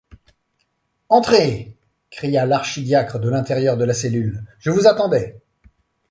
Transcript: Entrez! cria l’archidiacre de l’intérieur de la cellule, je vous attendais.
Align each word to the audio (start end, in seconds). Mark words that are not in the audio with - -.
Entrez! 1.09 1.77
cria 2.09 2.47
l’archidiacre 2.47 3.19
de 3.19 3.29
l’intérieur 3.29 3.77
de 3.77 3.83
la 3.85 3.93
cellule, 3.93 4.43
je 4.57 4.71
vous 4.71 4.87
attendais. 4.87 5.39